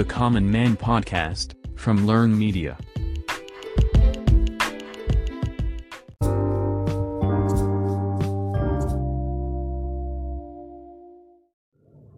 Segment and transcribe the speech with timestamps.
[0.00, 2.72] The Common Man Podcast from Learn Media.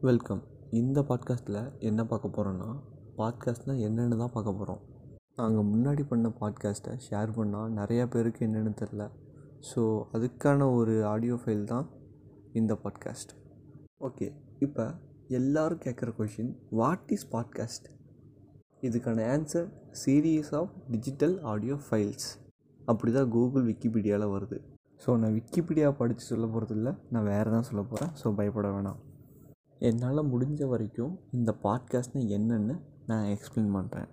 [0.00, 2.68] Welcome இந்த பாட்காஸ்ட்டில் என்ன பார்க்க போகிறோன்னா
[3.18, 4.82] பாட்காஸ்ட்னால் என்னென்னு தான் பார்க்க போகிறோம்
[5.36, 9.10] நாங்கள் முன்னாடி பண்ண பாட்காஸ்ட்டை ஷேர் பண்ணால் நிறையா பேருக்கு என்னென்னு தெரில
[9.74, 11.90] ஸோ அதுக்கான ஒரு ஆடியோ ஃபைல் தான்
[12.52, 13.32] இந்த பாட்காஸ்ட்
[14.00, 14.28] ஓகே
[14.58, 14.94] இப்போ
[15.30, 17.86] எல்லோரும் கேட்குற கொஷின் வாட் இஸ் பாட்காஸ்ட்
[18.82, 19.68] இதுக்கான answer
[20.04, 22.28] series of digital audio files
[22.80, 24.56] அப்படி தான் கூகுள் விக்கிபீடியாவில் வருது.
[25.00, 28.98] ஸோ நான் விக்கிபீடியா படித்து சொல்ல போகிறது இல்லை நான் வேறு தான் சொல்ல போகிறேன் ஸோ பயப்பட வேணாம்.
[29.80, 34.08] என்னால் முடிஞ்ச வரைக்கும் இந்த பாட்காஸ்ட்னால் என்னென்னு நான் எக்ஸ்பிளைன் பண்ணுறேன்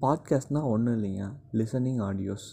[0.00, 2.48] பாட்காஸ்ட்னால் ஒன்றும் இல்லைங்க லிசனிங் ஆடியோஸ்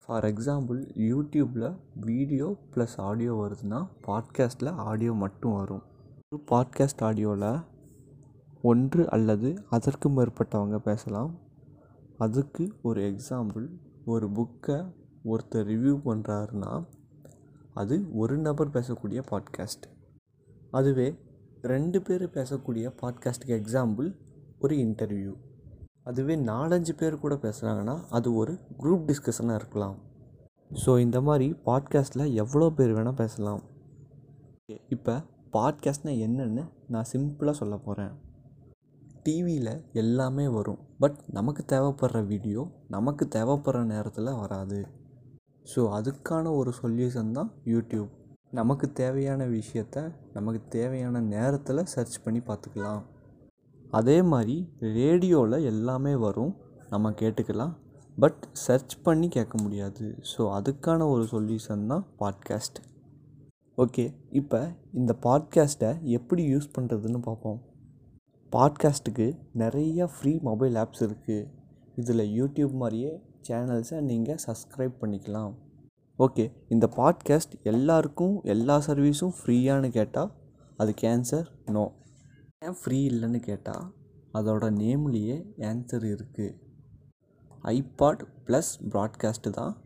[0.00, 0.80] ஃபார் எக்ஸாம்பிள்
[1.10, 5.84] யூடியூப்பில் வீடியோ ப்ளஸ் ஆடியோ வருதுன்னா பாட்காஸ்ட்டில் ஆடியோ மட்டும் வரும்.
[6.36, 7.64] ஒரு பாட்காஸ்ட் ஆடியோவில்
[8.62, 11.38] ஒன்று அல்லது அதற்கு மேற்பட்டவங்க பேசலாம்.
[12.18, 13.68] அதுக்கு ஒரு எக்ஸாம்பிள்
[14.04, 14.92] ஒரு புக்கை
[15.24, 16.84] ஒருத்தர் ரிவ்யூ பண்ணுறாருன்னா
[17.74, 19.86] அது ஒரு நபர் பேசக்கூடிய பாட்காஸ்ட்
[20.70, 21.18] அதுவே
[21.62, 24.16] ரெண்டு பேர் பேசக்கூடிய பாட்காஸ்ட்டுக்கு எக்ஸாம்பிள்
[24.58, 25.32] ஒரு இன்டர்வியூ
[26.04, 29.96] அதுவே நாலஞ்சு பேர் கூட பேசுகிறாங்கன்னா அது ஒரு குரூப் டிஸ்கஷனாக இருக்கலாம்.
[30.86, 33.62] ஸோ இந்த மாதிரி பாட்காஸ்ட்டில் எவ்வளோ பேர் வேணால் பேசலாம்.
[34.88, 38.14] இப்போ பாட்காஸ்ட்னால் என்னென்னு நான் சிம்பிளாக சொல்ல போகிறேன்
[39.22, 40.78] டிவியில் எல்லாமே வரும்.
[40.98, 44.86] பட் நமக்கு தேவைப்படுற வீடியோ நமக்கு தேவைப்படுற நேரத்தில் வராது.
[45.74, 48.08] ஸோ அதுக்கான ஒரு சொல்யூஷன் தான் யூடியூப்
[48.50, 53.02] நமக்கு தேவையான விஷயத்த நமக்கு தேவையான நேரத்தில் சர்ச் பண்ணி பார்த்துக்கலாம்.
[53.90, 56.54] அதே மாதிரி ரேடியோவில் எல்லாமே வரும்.
[56.90, 57.74] நம்ம கேட்டுக்கலாம்.
[58.18, 60.18] பட் சர்ச் பண்ணி கேட்க முடியாது.
[60.32, 62.78] ஸோ அதுக்கான ஒரு சொல்யூஷன் தான் பாட்காஸ்ட்
[63.78, 67.62] ஓகே இப்போ இந்த பாட்காஸ்ட்டை எப்படி யூஸ் பண்ணுறதுன்னு பார்ப்போம்
[68.52, 71.48] பாட்காஸ்ட்டுக்கு நிறைய ஃப்ரீ மொபைல் ஆப்ஸ் இருக்குது
[71.96, 75.52] இதில் யூடியூப் மாதிரியே சேனல்ஸை நீங்கள் சப்ஸ்கிரைப் பண்ணிக்கலாம்.
[76.18, 80.32] ஓகே இந்த பாட்காஸ்ட் எல்லாருக்கும் எல்லா சர்வீஸும் ஃப்ரீயானு கேட்டால்
[80.76, 81.92] அது கேன்சர் நோ
[82.58, 83.94] ஏன் ஃப்ரீ இல்லைன்னு கேட்டால்
[84.32, 86.54] அதோட நேம்லேயே ஆன்சர் இருக்குது
[87.64, 89.76] ஐபாட் ப்ளஸ் ப்ராட்காஸ்ட்டு தான்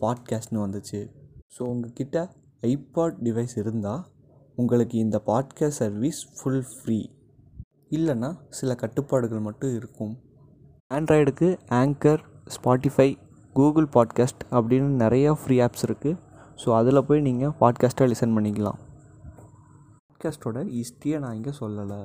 [0.00, 1.10] பாட்காஸ்ட்னு வந்துச்சு.
[1.58, 4.02] ஸோ உங்ககிட்ட ஐபாட் டிவைஸ் இருந்தால்
[4.56, 6.98] உங்களுக்கு இந்த பாட்காஸ்ட் சர்வீஸ் ஃபுல் ஃப்ரீ
[7.90, 10.12] இல்லைன்னா சில கட்டுப்பாடுகள் மட்டும் இருக்கும்.
[10.90, 11.48] ஆண்ட்ராய்டுக்கு
[11.78, 12.22] ஆங்கர்
[12.54, 13.08] ஸ்பாட்டிஃபை
[13.52, 16.18] கூகுள் பாட்காஸ்ட் அப்படின்னு நிறையா ஃப்ரீ ஆப்ஸ் இருக்குது
[16.62, 18.78] ஸோ அதில் போய் நீங்கள் பாட்காஸ்ட்டை லிசன் பண்ணிக்கலாம்.
[20.08, 22.00] பாட்காஸ்ட்டோட ஹிஸ்ட்ரியை நான் இங்கே சொல்லலை.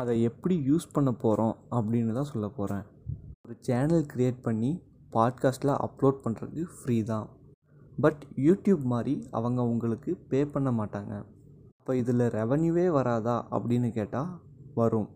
[0.00, 2.84] அதை எப்படி யூஸ் பண்ண போகிறோம் அப்படின்னு தான் சொல்ல போகிறேன்
[3.44, 4.72] ஒரு சேனல் க்ரியேட் பண்ணி
[5.12, 7.28] பாட்காஸ்ட்டில் அப்லோட் பண்ணுறதுக்கு ஃப்ரீ தான்.
[8.02, 11.12] பட் யூடியூப் மாதிரி அவங்க உங்களுக்கு பே பண்ண மாட்டாங்க.
[11.78, 14.30] அப்போ இதில் ரெவன்யூவே வராதா அப்படின்னு கேட்டால்
[14.74, 15.08] வரும்.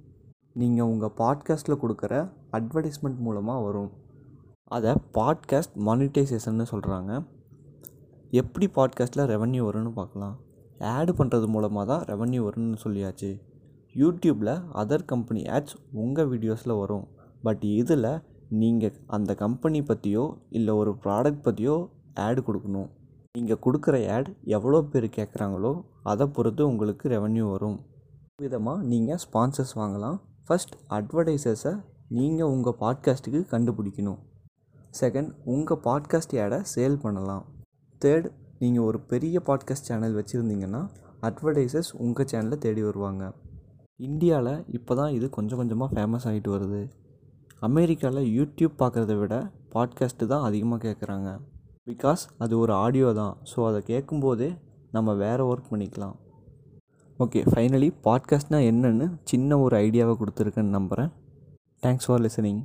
[0.62, 2.14] நீங்கள் உங்கள் பாட்காஸ்ட்டில் கொடுக்குற
[2.58, 3.90] அட்வர்டைஸ்மெண்ட் மூலமாக வரும்.
[4.76, 7.12] அதை பாட்காஸ்ட் மானிட்டைசேஷன்னு சொல்கிறாங்க
[8.40, 10.36] எப்படி பாட்காஸ்ட்டில் ரெவன்யூ வரும்னு பார்க்கலாம்.
[10.94, 13.30] ஆடு பண்ணுறது மூலமாக தான் ரெவன்யூ வரும்னு சொல்லியாச்சு.
[13.94, 17.06] யூடியூப்பில் அதர் கம்பெனி ஆட்ஸ் உங்கள் வீடியோஸில் வரும்.
[17.42, 18.10] பட் இதில்
[18.62, 20.24] நீங்கள் அந்த கம்பெனி பற்றியோ
[20.58, 21.76] இல்லை ஒரு ப்ராடக்ட் பற்றியோ
[22.24, 22.88] ஆடு கொடுக்கணும்.
[23.34, 25.72] நீங்கள் கொடுக்குற ஆட் எவ்வளோ பேர் கேட்குறாங்களோ
[26.10, 27.78] அதை பொறுத்து உங்களுக்கு ரெவன்யூ வரும்.
[28.42, 30.18] விதமாக நீங்கள் ஸ்பான்சர்ஸ் வாங்கலாம்.
[30.48, 31.72] ஃபஸ்ட் அட்வர்டைசர்ஸை
[32.18, 34.18] நீங்கள் உங்கள் பாட்காஸ்ட்டுக்கு கண்டுபிடிக்கணும்.
[35.00, 37.44] செகண்ட் உங்கள் பாட்காஸ்ட் ஆடை சேல் பண்ணலாம்.
[38.02, 38.28] தேர்ட்
[38.58, 40.82] நீங்கள் ஒரு பெரிய பாட்காஸ்ட் சேனல் வச்சுருந்தீங்கன்னா
[41.28, 43.24] அட்வர்டைசர்ஸ் உங்கள் சேனலை தேடி வருவாங்க.
[44.00, 46.80] இந்தியாவில் இப்போ தான் இது கொஞ்சம் கொஞ்சமாக ஃபேமஸ் ஆகிட்டு வருது.
[47.68, 49.34] அமெரிக்காவில் யூடியூப் பார்க்குறத விட
[49.74, 51.30] பாட்காஸ்ட்டு தான் அதிகமாக கேட்குறாங்க
[51.86, 53.36] பிகாஸ் அது ஒரு ஆடியோ தான்.
[53.50, 54.56] ஸோ அதை கேட்கும்போதே
[54.90, 56.16] நம்ம வேறு ஒர்க் பண்ணிக்கலாம்.
[57.18, 61.12] ஓகே ஃபைனலி பாட்காஸ்ட்னால் என்னென்னு சின்ன ஒரு ஐடியாவை கொடுத்துருக்கேன்னு நம்புகிறேன்
[61.82, 62.60] தேங்க்ஸ் ஃபார் லிசனிங்